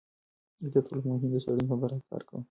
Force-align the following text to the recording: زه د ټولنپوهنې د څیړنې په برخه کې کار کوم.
زه 0.71 0.79
د 0.83 0.85
ټولنپوهنې 0.87 1.27
د 1.33 1.35
څیړنې 1.43 1.65
په 1.69 1.75
برخه 1.81 1.99
کې 2.01 2.07
کار 2.11 2.21
کوم. 2.27 2.39